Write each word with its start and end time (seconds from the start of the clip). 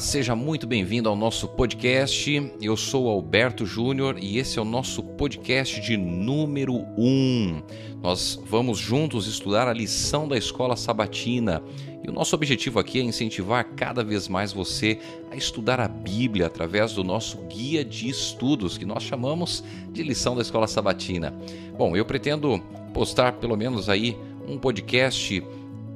seja 0.00 0.34
muito 0.34 0.66
bem-vindo 0.66 1.10
ao 1.10 1.14
nosso 1.14 1.46
podcast. 1.46 2.52
Eu 2.60 2.74
sou 2.74 3.06
Alberto 3.06 3.66
Júnior 3.66 4.16
e 4.18 4.38
esse 4.38 4.58
é 4.58 4.62
o 4.62 4.64
nosso 4.64 5.02
podcast 5.02 5.78
de 5.78 5.94
número 5.94 6.74
1. 6.74 6.84
Um. 6.96 7.62
Nós 8.02 8.40
vamos 8.46 8.78
juntos 8.78 9.26
estudar 9.26 9.68
a 9.68 9.74
lição 9.74 10.26
da 10.26 10.38
escola 10.38 10.74
sabatina. 10.74 11.62
E 12.02 12.08
o 12.08 12.12
nosso 12.12 12.34
objetivo 12.34 12.78
aqui 12.78 12.98
é 12.98 13.02
incentivar 13.02 13.62
cada 13.76 14.02
vez 14.02 14.26
mais 14.26 14.54
você 14.54 14.98
a 15.30 15.36
estudar 15.36 15.78
a 15.78 15.86
Bíblia 15.86 16.46
através 16.46 16.94
do 16.94 17.04
nosso 17.04 17.36
guia 17.42 17.84
de 17.84 18.08
estudos, 18.08 18.78
que 18.78 18.86
nós 18.86 19.02
chamamos 19.02 19.62
de 19.92 20.02
lição 20.02 20.34
da 20.34 20.40
escola 20.40 20.66
sabatina. 20.66 21.34
Bom, 21.76 21.94
eu 21.94 22.06
pretendo 22.06 22.58
postar 22.94 23.32
pelo 23.32 23.54
menos 23.54 23.90
aí 23.90 24.16
um 24.48 24.56
podcast 24.56 25.42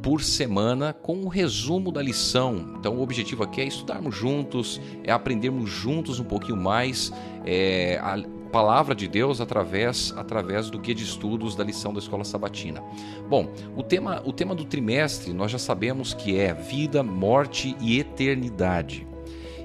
por 0.05 0.23
semana 0.23 0.93
com 0.93 1.17
um 1.17 1.29
resumo 1.29 1.91
da 1.91 2.03
lição. 2.03 2.75
Então, 2.79 2.99
o 2.99 3.03
objetivo 3.03 3.43
aqui 3.43 3.63
é 3.63 3.65
estudarmos 3.65 4.15
juntos, 4.15 4.79
é 5.03 5.11
aprendermos 5.11 5.71
juntos 5.71 6.21
um 6.21 6.25
pouquinho 6.25 6.59
mais 6.59 7.11
é, 7.47 7.99
a 8.03 8.23
palavra 8.53 8.95
de 8.95 9.09
Deus 9.09 9.41
através, 9.41 10.13
através 10.15 10.69
do 10.69 10.79
guia 10.79 10.95
de 10.95 11.03
estudos 11.03 11.57
da 11.57 11.65
lição 11.65 11.91
da 11.91 12.01
escola 12.01 12.23
sabatina. 12.23 12.83
Bom, 13.31 13.49
o 13.75 13.83
tema, 13.83 14.23
o 14.27 14.33
tema 14.33 14.55
do 14.55 14.67
trimestre 14.67 15.33
nós 15.33 15.51
já 15.51 15.59
sabemos 15.59 16.13
que 16.13 16.39
é 16.39 16.53
vida, 16.53 17.03
morte 17.03 17.75
e 17.81 17.99
eternidade. 17.99 19.07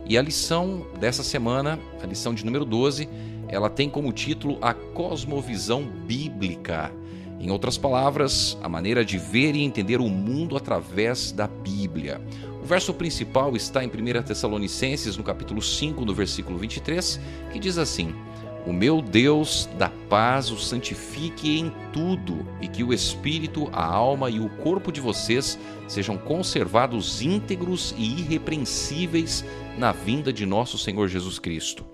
E 0.05 0.17
a 0.17 0.21
lição 0.21 0.88
dessa 1.02 1.21
semana, 1.21 1.77
a 2.02 2.05
lição 2.05 2.33
de 2.33 2.45
número 2.45 2.63
12, 2.63 3.09
ela 3.49 3.69
tem 3.69 3.89
como 3.89 4.13
título 4.13 4.58
a 4.61 4.73
cosmovisão 4.73 5.83
bíblica. 5.83 6.94
Em 7.39 7.49
outras 7.52 7.77
palavras, 7.77 8.58
a 8.61 8.67
maneira 8.67 9.05
de 9.05 9.17
ver 9.17 9.55
e 9.55 9.63
entender 9.63 10.02
o 10.02 10.09
mundo 10.09 10.58
através 10.58 11.31
da 11.31 11.47
Bíblia. 11.47 12.19
O 12.61 12.66
verso 12.66 12.94
principal 12.94 13.55
está 13.55 13.81
em 13.81 13.88
1 13.88 14.23
Tessalonicenses, 14.23 15.16
no 15.16 15.23
capítulo 15.23 15.61
5, 15.61 16.03
no 16.03 16.13
versículo 16.13 16.58
23, 16.58 17.17
que 17.53 17.58
diz 17.58 17.78
assim: 17.78 18.13
O 18.67 18.73
meu 18.73 19.02
Deus 19.02 19.69
da 19.78 19.89
paz 20.09 20.52
o 20.52 20.58
santifique 20.58 21.58
em 21.58 21.72
tudo, 21.94 22.45
e 22.59 22.67
que 22.67 22.83
o 22.83 22.94
espírito, 22.94 23.69
a 23.72 23.85
alma 23.85 24.30
e 24.30 24.41
o 24.41 24.50
corpo 24.50 24.91
de 24.91 25.00
vocês 25.00 25.58
sejam 25.88 26.17
conservados 26.17 27.22
íntegros 27.22 27.95
e 27.97 28.19
irrepreensíveis 28.19 29.45
na 29.78 29.94
vinda 29.94 30.33
de 30.33 30.45
nosso 30.45 30.78
Senhor 30.78 31.08
Jesus 31.08 31.39
Cristo. 31.39 31.85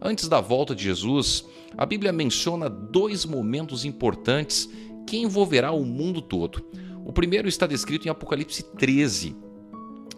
Antes 0.00 0.28
da 0.28 0.40
volta 0.40 0.76
de 0.76 0.84
Jesus, 0.84 1.44
a 1.76 1.84
Bíblia 1.84 2.12
menciona 2.12 2.68
dois 2.68 3.24
momentos 3.24 3.84
importantes 3.84 4.68
que 5.12 5.18
envolverá 5.18 5.72
o 5.72 5.84
mundo 5.84 6.22
todo. 6.22 6.64
O 7.04 7.12
primeiro 7.12 7.46
está 7.46 7.66
descrito 7.66 8.08
em 8.08 8.10
Apocalipse 8.10 8.62
13. 8.62 9.36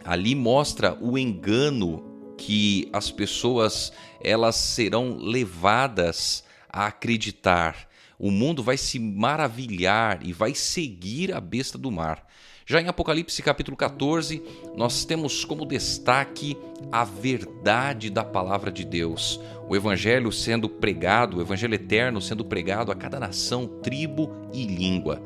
Ali 0.04 0.36
mostra 0.36 0.96
o 1.00 1.18
engano 1.18 2.32
que 2.38 2.88
as 2.92 3.10
pessoas 3.10 3.92
elas 4.20 4.54
serão 4.54 5.16
levadas 5.16 6.44
a 6.68 6.86
acreditar. 6.86 7.88
O 8.18 8.30
mundo 8.30 8.62
vai 8.62 8.76
se 8.76 8.98
maravilhar 8.98 10.24
e 10.24 10.32
vai 10.32 10.54
seguir 10.54 11.34
a 11.34 11.40
besta 11.40 11.76
do 11.76 11.90
mar. 11.90 12.26
Já 12.66 12.80
em 12.80 12.88
Apocalipse 12.88 13.42
capítulo 13.42 13.76
14, 13.76 14.42
nós 14.74 15.04
temos 15.04 15.44
como 15.44 15.66
destaque 15.66 16.56
a 16.90 17.04
verdade 17.04 18.08
da 18.08 18.24
palavra 18.24 18.72
de 18.72 18.86
Deus, 18.86 19.38
o 19.68 19.76
evangelho 19.76 20.32
sendo 20.32 20.66
pregado, 20.66 21.36
o 21.36 21.40
evangelho 21.42 21.74
eterno 21.74 22.22
sendo 22.22 22.42
pregado 22.42 22.90
a 22.90 22.94
cada 22.94 23.20
nação, 23.20 23.66
tribo 23.82 24.30
e 24.52 24.64
língua. 24.64 25.22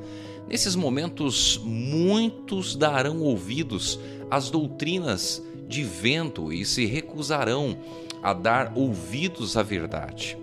Nesses 0.48 0.74
momentos, 0.74 1.60
muitos 1.62 2.74
darão 2.74 3.20
ouvidos 3.20 4.00
às 4.28 4.50
doutrinas 4.50 5.40
de 5.68 5.84
vento 5.84 6.52
e 6.52 6.64
se 6.64 6.86
recusarão 6.86 7.78
a 8.22 8.32
dar 8.32 8.72
ouvidos 8.74 9.56
à 9.56 9.62
verdade. 9.62 10.36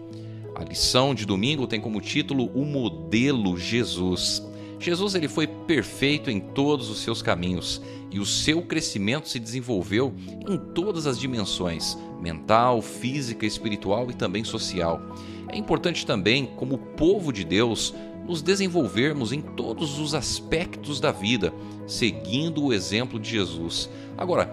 A 0.55 0.63
lição 0.63 1.13
de 1.13 1.25
domingo 1.25 1.67
tem 1.67 1.81
como 1.81 1.99
título 1.99 2.49
O 2.55 2.63
Modelo 2.63 3.57
Jesus. 3.57 4.41
Jesus 4.79 5.13
ele 5.13 5.27
foi 5.27 5.47
perfeito 5.47 6.31
em 6.31 6.39
todos 6.39 6.89
os 6.89 6.99
seus 6.99 7.21
caminhos 7.21 7.81
e 8.09 8.19
o 8.19 8.25
seu 8.25 8.61
crescimento 8.61 9.27
se 9.27 9.37
desenvolveu 9.37 10.13
em 10.47 10.57
todas 10.73 11.05
as 11.05 11.19
dimensões: 11.19 11.97
mental, 12.21 12.81
física, 12.81 13.45
espiritual 13.45 14.09
e 14.09 14.13
também 14.13 14.45
social. 14.45 15.01
É 15.49 15.57
importante 15.57 16.05
também, 16.05 16.45
como 16.45 16.77
povo 16.77 17.33
de 17.33 17.43
Deus, 17.43 17.93
nos 18.25 18.41
desenvolvermos 18.41 19.33
em 19.33 19.41
todos 19.41 19.99
os 19.99 20.15
aspectos 20.15 20.99
da 21.01 21.11
vida, 21.11 21.53
seguindo 21.85 22.63
o 22.63 22.73
exemplo 22.73 23.19
de 23.19 23.29
Jesus. 23.29 23.89
Agora, 24.17 24.45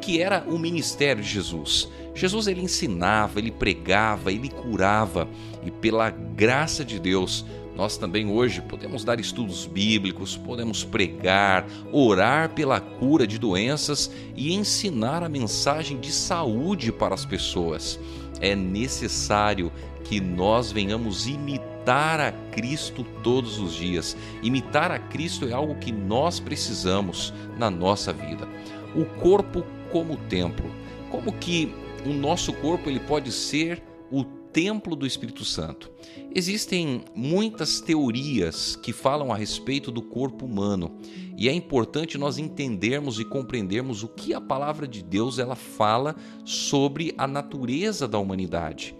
que 0.00 0.20
era 0.20 0.44
o 0.46 0.58
ministério 0.58 1.22
de 1.22 1.28
Jesus? 1.28 1.88
Jesus 2.14 2.46
ele 2.46 2.62
ensinava, 2.62 3.38
ele 3.38 3.50
pregava, 3.50 4.32
ele 4.32 4.48
curava 4.48 5.28
e 5.64 5.70
pela 5.70 6.10
graça 6.10 6.84
de 6.84 6.98
Deus 6.98 7.44
nós 7.76 7.96
também 7.96 8.28
hoje 8.28 8.60
podemos 8.60 9.04
dar 9.04 9.18
estudos 9.20 9.64
bíblicos, 9.64 10.36
podemos 10.36 10.84
pregar, 10.84 11.66
orar 11.90 12.50
pela 12.50 12.78
cura 12.78 13.26
de 13.26 13.38
doenças 13.38 14.10
e 14.36 14.52
ensinar 14.52 15.22
a 15.22 15.30
mensagem 15.30 15.98
de 15.98 16.12
saúde 16.12 16.92
para 16.92 17.14
as 17.14 17.24
pessoas. 17.24 17.98
É 18.38 18.54
necessário 18.54 19.72
que 20.04 20.20
nós 20.20 20.72
venhamos 20.72 21.26
imitar 21.26 22.20
a 22.20 22.32
Cristo 22.52 23.02
todos 23.22 23.58
os 23.58 23.74
dias. 23.74 24.14
Imitar 24.42 24.90
a 24.90 24.98
Cristo 24.98 25.48
é 25.48 25.52
algo 25.52 25.76
que 25.76 25.92
nós 25.92 26.38
precisamos 26.38 27.32
na 27.56 27.70
nossa 27.70 28.12
vida. 28.12 28.46
O 28.94 29.04
corpo 29.04 29.64
como 29.90 30.16
templo. 30.16 30.70
Como 31.10 31.32
que 31.32 31.72
o 32.04 32.12
nosso 32.12 32.52
corpo 32.52 32.88
ele 32.88 33.00
pode 33.00 33.30
ser 33.32 33.82
o 34.10 34.24
templo 34.24 34.96
do 34.96 35.06
Espírito 35.06 35.44
Santo. 35.44 35.90
Existem 36.34 37.04
muitas 37.14 37.80
teorias 37.80 38.76
que 38.76 38.92
falam 38.92 39.32
a 39.32 39.36
respeito 39.36 39.90
do 39.90 40.02
corpo 40.02 40.46
humano 40.46 40.98
e 41.36 41.48
é 41.48 41.52
importante 41.52 42.18
nós 42.18 42.38
entendermos 42.38 43.18
e 43.18 43.24
compreendermos 43.24 44.02
o 44.02 44.08
que 44.08 44.34
a 44.34 44.40
palavra 44.40 44.86
de 44.86 45.02
Deus 45.02 45.38
ela 45.38 45.56
fala 45.56 46.16
sobre 46.44 47.14
a 47.16 47.26
natureza 47.26 48.06
da 48.06 48.18
humanidade. 48.18 48.94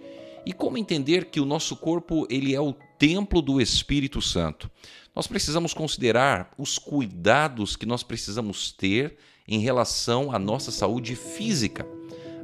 E 0.45 0.51
como 0.53 0.77
entender 0.77 1.25
que 1.25 1.39
o 1.39 1.45
nosso 1.45 1.75
corpo 1.75 2.25
ele 2.29 2.55
é 2.55 2.59
o 2.59 2.73
templo 2.97 3.41
do 3.41 3.61
Espírito 3.61 4.21
Santo? 4.21 4.71
Nós 5.15 5.27
precisamos 5.27 5.73
considerar 5.73 6.51
os 6.57 6.79
cuidados 6.79 7.75
que 7.75 7.85
nós 7.85 8.01
precisamos 8.01 8.71
ter 8.71 9.17
em 9.47 9.59
relação 9.59 10.31
à 10.31 10.39
nossa 10.39 10.71
saúde 10.71 11.15
física. 11.15 11.85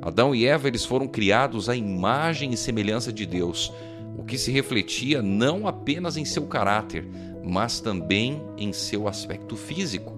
Adão 0.02 0.34
e 0.34 0.46
Eva 0.46 0.68
eles 0.68 0.86
foram 0.86 1.08
criados 1.08 1.70
à 1.70 1.76
imagem 1.76 2.52
e 2.52 2.58
semelhança 2.58 3.12
de 3.12 3.26
Deus, 3.26 3.72
o 4.18 4.24
que 4.24 4.38
se 4.38 4.52
refletia 4.52 5.22
não 5.22 5.68
apenas 5.68 6.18
em 6.18 6.26
seu 6.26 6.46
caráter, 6.48 7.08
mas 7.44 7.80
também 7.80 8.42
em 8.58 8.74
seu 8.74 9.08
aspecto 9.08 9.56
físico. 9.56 10.18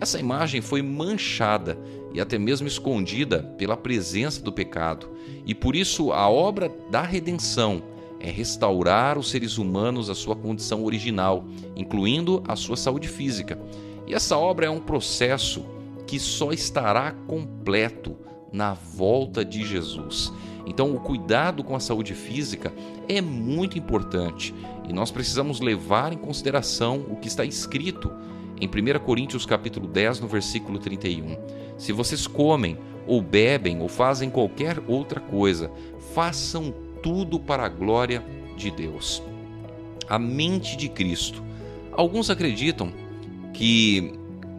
Essa 0.00 0.18
imagem 0.18 0.60
foi 0.60 0.82
manchada 0.82 1.78
e 2.12 2.20
até 2.20 2.38
mesmo 2.38 2.66
escondida 2.66 3.42
pela 3.58 3.76
presença 3.76 4.42
do 4.42 4.52
pecado, 4.52 5.10
e 5.44 5.54
por 5.54 5.74
isso 5.74 6.12
a 6.12 6.28
obra 6.28 6.70
da 6.90 7.02
redenção 7.02 7.82
é 8.20 8.30
restaurar 8.30 9.18
os 9.18 9.30
seres 9.30 9.58
humanos 9.58 10.08
à 10.08 10.14
sua 10.14 10.34
condição 10.34 10.84
original, 10.84 11.44
incluindo 11.74 12.42
a 12.46 12.56
sua 12.56 12.76
saúde 12.76 13.08
física. 13.08 13.58
E 14.06 14.14
essa 14.14 14.36
obra 14.36 14.66
é 14.66 14.70
um 14.70 14.80
processo 14.80 15.64
que 16.06 16.18
só 16.18 16.52
estará 16.52 17.12
completo 17.12 18.16
na 18.52 18.72
volta 18.74 19.44
de 19.44 19.64
Jesus. 19.64 20.32
Então, 20.66 20.94
o 20.94 21.00
cuidado 21.00 21.62
com 21.62 21.76
a 21.76 21.80
saúde 21.80 22.14
física 22.14 22.72
é 23.08 23.20
muito 23.20 23.78
importante 23.78 24.54
e 24.88 24.92
nós 24.92 25.10
precisamos 25.10 25.60
levar 25.60 26.12
em 26.12 26.18
consideração 26.18 27.04
o 27.08 27.16
que 27.16 27.28
está 27.28 27.44
escrito 27.44 28.12
em 28.60 28.66
1 28.66 28.98
Coríntios 29.04 29.44
capítulo 29.44 29.86
10, 29.86 30.20
no 30.20 30.28
versículo 30.28 30.78
31. 30.78 31.36
Se 31.76 31.92
vocês 31.92 32.26
comem 32.26 32.78
ou 33.06 33.20
bebem 33.20 33.80
ou 33.80 33.88
fazem 33.88 34.30
qualquer 34.30 34.82
outra 34.88 35.20
coisa, 35.20 35.70
façam 36.14 36.74
tudo 37.02 37.38
para 37.38 37.64
a 37.64 37.68
glória 37.68 38.24
de 38.56 38.70
Deus. 38.70 39.22
A 40.08 40.18
mente 40.18 40.76
de 40.76 40.88
Cristo. 40.88 41.42
Alguns 41.92 42.30
acreditam 42.30 42.92
que 43.52 44.12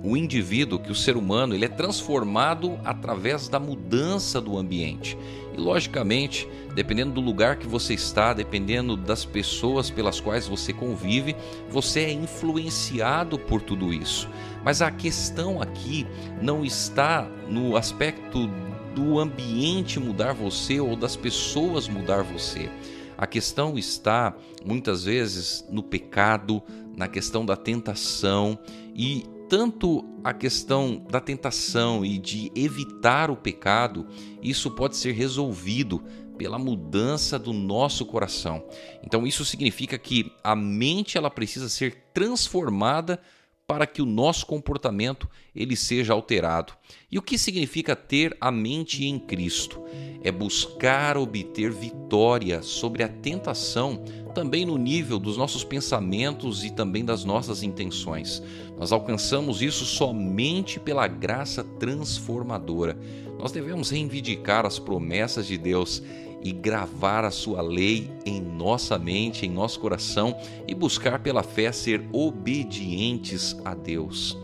o 0.03 0.15
indivíduo, 0.15 0.79
que 0.79 0.91
o 0.91 0.95
ser 0.95 1.17
humano, 1.17 1.53
ele 1.53 1.65
é 1.65 1.69
transformado 1.69 2.79
através 2.85 3.47
da 3.47 3.59
mudança 3.59 4.39
do 4.39 4.57
ambiente. 4.57 5.17
E 5.53 5.59
logicamente, 5.59 6.47
dependendo 6.75 7.13
do 7.13 7.21
lugar 7.21 7.57
que 7.57 7.67
você 7.67 7.93
está, 7.93 8.31
dependendo 8.33 8.95
das 8.95 9.25
pessoas 9.25 9.89
pelas 9.89 10.19
quais 10.19 10.47
você 10.47 10.71
convive, 10.71 11.35
você 11.69 12.01
é 12.01 12.11
influenciado 12.11 13.39
por 13.39 13.61
tudo 13.61 13.91
isso. 13.91 14.29
Mas 14.63 14.81
a 14.81 14.91
questão 14.91 15.61
aqui 15.61 16.05
não 16.41 16.63
está 16.63 17.27
no 17.49 17.75
aspecto 17.75 18.49
do 18.93 19.19
ambiente 19.19 19.99
mudar 19.99 20.33
você 20.33 20.79
ou 20.79 20.95
das 20.95 21.15
pessoas 21.15 21.87
mudar 21.87 22.23
você. 22.23 22.69
A 23.17 23.25
questão 23.25 23.77
está 23.77 24.35
muitas 24.63 25.05
vezes 25.05 25.65
no 25.71 25.81
pecado, 25.81 26.61
na 26.95 27.07
questão 27.07 27.43
da 27.43 27.55
tentação 27.55 28.59
e 28.95 29.25
tanto 29.49 30.03
a 30.23 30.33
questão 30.33 31.05
da 31.09 31.19
tentação 31.19 32.05
e 32.05 32.17
de 32.17 32.51
evitar 32.55 33.31
o 33.31 33.37
pecado, 33.37 34.07
isso 34.41 34.71
pode 34.71 34.97
ser 34.97 35.13
resolvido 35.13 36.03
pela 36.37 36.59
mudança 36.59 37.39
do 37.39 37.51
nosso 37.51 38.05
coração. 38.05 38.63
Então 39.03 39.25
isso 39.25 39.43
significa 39.43 39.97
que 39.97 40.31
a 40.43 40.55
mente 40.55 41.17
ela 41.17 41.31
precisa 41.31 41.67
ser 41.67 42.09
transformada 42.13 43.19
para 43.67 43.85
que 43.85 44.01
o 44.01 44.05
nosso 44.05 44.45
comportamento 44.45 45.29
ele 45.53 45.75
seja 45.75 46.13
alterado. 46.13 46.71
E 47.11 47.19
o 47.19 47.21
que 47.21 47.37
significa 47.37 47.97
ter 47.97 48.35
a 48.39 48.49
mente 48.49 49.05
em 49.05 49.19
Cristo? 49.19 49.83
É 50.23 50.31
buscar 50.31 51.17
obter 51.17 51.69
vitória 51.69 52.61
sobre 52.61 53.03
a 53.03 53.09
tentação, 53.09 54.01
também 54.33 54.65
no 54.65 54.77
nível 54.77 55.19
dos 55.19 55.35
nossos 55.35 55.65
pensamentos 55.65 56.63
e 56.63 56.71
também 56.71 57.03
das 57.03 57.25
nossas 57.25 57.61
intenções. 57.61 58.41
Nós 58.77 58.93
alcançamos 58.93 59.61
isso 59.61 59.83
somente 59.83 60.79
pela 60.79 61.05
graça 61.05 61.61
transformadora. 61.61 62.97
Nós 63.37 63.51
devemos 63.51 63.89
reivindicar 63.89 64.65
as 64.65 64.79
promessas 64.79 65.45
de 65.45 65.57
Deus 65.57 66.01
e 66.47 66.53
gravar 66.53 67.25
a 67.25 67.31
sua 67.31 67.61
lei 67.61 68.09
em 68.25 68.39
nossa 68.39 68.97
mente, 68.97 69.45
em 69.45 69.49
nosso 69.49 69.81
coração 69.81 70.33
e 70.65 70.73
buscar 70.73 71.19
pela 71.19 71.43
fé 71.43 71.73
ser 71.73 72.07
obedientes 72.13 73.53
a 73.65 73.75
Deus. 73.75 74.37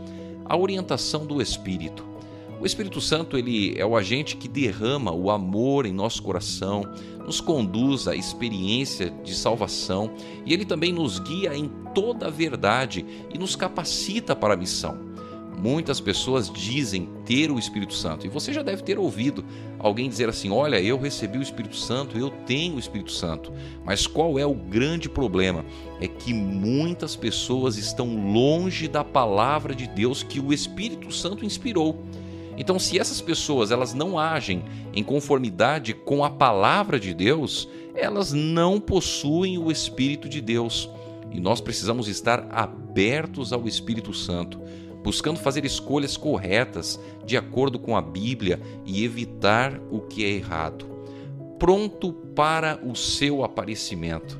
A 0.44 0.58
orientação 0.58 1.26
do 1.26 1.42
Espírito. 1.42 2.06
O 2.60 2.66
Espírito 2.66 3.00
Santo 3.00 3.38
ele 3.38 3.80
é 3.80 3.86
o 3.86 3.96
agente 3.96 4.36
que 4.36 4.50
derrama 4.50 5.14
o 5.14 5.32
amor 5.32 5.86
em 5.86 5.94
nosso 5.94 6.22
coração, 6.22 6.84
nos 7.26 7.40
conduz 7.40 8.06
à 8.06 8.16
experiência 8.16 9.10
de 9.24 9.34
salvação 9.34 10.12
e 10.46 10.54
ele 10.54 10.66
também 10.66 10.92
nos 10.92 11.20
guia 11.20 11.56
em 11.56 11.72
toda 11.96 12.28
a 12.28 12.30
verdade 12.30 13.06
e 13.34 13.38
nos 13.38 13.56
capacita 13.56 14.36
para 14.36 14.56
a 14.56 14.58
missão. 14.58 15.13
Muitas 15.64 16.02
pessoas 16.02 16.52
dizem 16.52 17.08
ter 17.24 17.50
o 17.50 17.58
Espírito 17.58 17.94
Santo, 17.94 18.28
e 18.28 18.30
você 18.30 18.52
já 18.52 18.62
deve 18.62 18.84
ter 18.84 19.00
ouvido 19.00 19.46
alguém 19.80 20.10
dizer 20.10 20.28
assim: 20.28 20.52
Olha, 20.52 20.78
eu 20.82 21.00
recebi 21.00 21.38
o 21.38 21.42
Espírito 21.42 21.78
Santo, 21.78 22.18
eu 22.18 22.30
tenho 22.30 22.76
o 22.76 22.80
Espírito 22.80 23.14
Santo. 23.14 23.54
Mas 23.86 24.06
qual 24.06 24.38
é 24.38 24.46
o 24.46 24.54
grande 24.54 25.08
problema? 25.08 25.64
É 26.02 26.08
que 26.10 26.34
muitas 26.34 27.16
pessoas 27.16 27.78
estão 27.78 28.30
longe 28.34 28.90
da 28.90 29.06
palavra 29.06 29.74
de 29.74 29.88
Deus 29.88 30.22
que 30.22 30.38
o 30.38 30.52
Espírito 30.52 31.10
Santo 31.14 31.46
inspirou. 31.46 32.04
Então, 32.58 32.78
se 32.78 33.00
essas 33.00 33.22
pessoas 33.22 33.72
elas 33.72 33.94
não 33.94 34.20
agem 34.20 34.66
em 34.94 35.02
conformidade 35.02 35.94
com 35.94 36.26
a 36.26 36.30
palavra 36.30 37.00
de 37.00 37.14
Deus, 37.14 37.70
elas 37.96 38.34
não 38.34 38.82
possuem 38.82 39.58
o 39.58 39.72
Espírito 39.72 40.28
de 40.28 40.42
Deus. 40.42 40.90
E 41.32 41.40
nós 41.40 41.62
precisamos 41.62 42.10
estar 42.10 42.50
abertos 42.52 43.54
ao 43.54 43.66
Espírito 43.66 44.14
Santo 44.14 44.62
buscando 45.04 45.38
fazer 45.38 45.66
escolhas 45.66 46.16
corretas 46.16 47.00
de 47.26 47.36
acordo 47.36 47.78
com 47.78 47.98
a 47.98 48.02
Bíblia 48.02 48.60
e 48.86 49.04
evitar 49.04 49.80
o 49.92 50.00
que 50.00 50.24
é 50.24 50.30
errado. 50.30 50.86
Pronto 51.60 52.14
para 52.36 52.80
o 52.84 52.96
seu 52.96 53.44
aparecimento. 53.44 54.40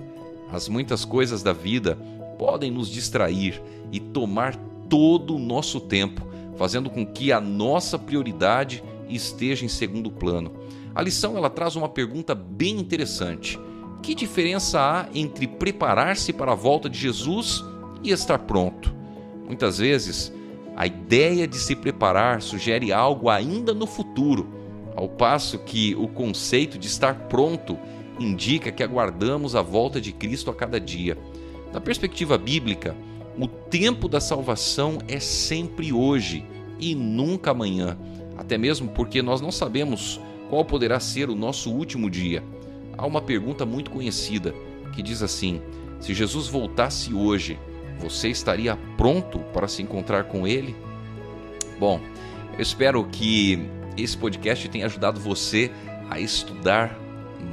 As 0.52 0.68
muitas 0.68 1.04
coisas 1.04 1.44
da 1.44 1.54
vida 1.54 1.98
podem 2.38 2.72
nos 2.72 2.90
distrair 2.90 3.62
e 3.92 4.00
tomar 4.00 4.56
todo 4.90 5.36
o 5.36 5.40
nosso 5.40 5.80
tempo, 5.80 6.26
fazendo 6.58 6.90
com 6.90 7.06
que 7.06 7.32
a 7.32 7.42
nossa 7.42 7.98
prioridade 7.98 8.84
esteja 9.10 9.66
em 9.66 9.70
segundo 9.70 10.12
plano. 10.12 10.52
A 10.96 11.02
lição 11.02 11.38
ela 11.38 11.50
traz 11.50 11.76
uma 11.76 11.90
pergunta 11.90 12.36
bem 12.36 12.80
interessante. 12.80 13.60
Que 14.02 14.14
diferença 14.14 14.80
há 14.80 15.10
entre 15.14 15.48
preparar-se 15.48 16.32
para 16.34 16.52
a 16.52 16.56
volta 16.56 16.90
de 16.90 17.00
Jesus 17.00 17.64
e 18.04 18.12
estar 18.12 18.40
pronto? 18.40 18.94
Muitas 19.46 19.78
vezes 19.78 20.32
a 20.76 20.88
ideia 20.88 21.48
de 21.48 21.58
se 21.58 21.76
preparar 21.76 22.42
sugere 22.42 22.92
algo 22.92 23.30
ainda 23.30 23.74
no 23.74 23.86
futuro, 23.86 24.48
ao 24.96 25.08
passo 25.08 25.60
que 25.60 25.96
o 25.96 26.08
conceito 26.08 26.78
de 26.78 26.88
estar 26.88 27.28
pronto 27.28 27.78
indica 28.20 28.72
que 28.72 28.84
aguardamos 28.84 29.56
a 29.56 29.62
volta 29.62 30.00
de 30.00 30.12
Cristo 30.12 30.50
a 30.50 30.56
cada 30.56 30.80
dia. 30.80 31.18
Na 31.72 31.82
perspectiva 31.82 32.38
bíblica, 32.38 32.96
o 33.38 33.48
tempo 33.48 34.08
da 34.08 34.20
salvação 34.20 35.00
é 35.08 35.20
sempre 35.20 35.92
hoje 35.92 36.46
e 36.80 36.94
nunca 36.94 37.52
amanhã, 37.52 37.98
até 38.38 38.58
mesmo 38.58 38.90
porque 38.90 39.22
nós 39.22 39.42
não 39.42 39.52
sabemos 39.52 40.20
qual 40.50 40.64
poderá 40.64 41.00
ser 41.00 41.30
o 41.30 41.36
nosso 41.36 41.72
último 41.72 42.10
dia. 42.10 42.44
Há 42.98 43.06
uma 43.08 43.22
pergunta 43.22 43.66
muito 43.66 43.90
conhecida 43.90 44.54
que 44.94 45.02
diz 45.02 45.24
assim: 45.24 45.62
se 46.00 46.14
Jesus 46.14 46.48
voltasse 46.48 47.14
hoje, 47.14 47.60
você 48.00 48.30
estaria 48.30 48.78
pronto 48.98 49.40
para 49.54 49.68
se 49.68 49.82
encontrar 49.82 50.26
com 50.26 50.48
Ele? 50.48 50.76
Bom, 51.80 52.00
eu 52.54 52.62
espero 52.62 53.04
que 53.06 53.60
esse 53.98 54.18
podcast 54.18 54.68
tenha 54.70 54.86
ajudado 54.86 55.20
você 55.20 55.72
a 56.10 56.20
estudar 56.20 56.98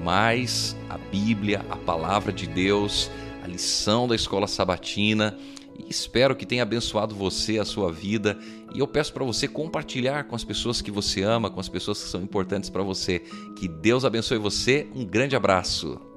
mais 0.03 0.77
a 0.89 0.97
Bíblia, 0.97 1.65
a 1.71 1.77
palavra 1.77 2.33
de 2.33 2.47
Deus, 2.47 3.11
a 3.43 3.47
lição 3.47 4.07
da 4.07 4.15
escola 4.15 4.47
sabatina. 4.47 5.37
E 5.79 5.87
espero 5.89 6.37
que 6.37 6.45
tenha 6.45 6.63
abençoado 6.63 7.15
você, 7.15 7.59
a 7.59 7.65
sua 7.65 7.91
vida. 7.91 8.39
E 8.75 8.79
eu 8.79 8.87
peço 8.87 9.13
para 9.13 9.25
você 9.25 9.49
compartilhar 9.49 10.25
com 10.25 10.37
as 10.37 10.45
pessoas 10.45 10.83
que 10.83 10.91
você 10.91 11.23
ama, 11.23 11.51
com 11.51 11.61
as 11.61 11.69
pessoas 11.69 12.03
que 12.03 12.09
são 12.09 12.23
importantes 12.23 12.69
para 12.69 12.83
você. 12.83 13.21
Que 13.57 13.67
Deus 13.67 14.05
abençoe 14.05 14.39
você. 14.39 14.87
Um 14.95 15.05
grande 15.05 15.35
abraço. 15.35 16.10